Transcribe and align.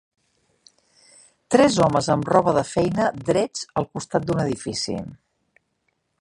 Tres 1.55 1.77
homes 1.83 2.09
amb 2.13 2.25
roba 2.35 2.55
de 2.59 2.63
feina 2.71 3.11
drets 3.31 3.69
al 3.83 3.87
costat 3.93 4.27
d'un 4.31 4.43
edifici. 4.47 4.97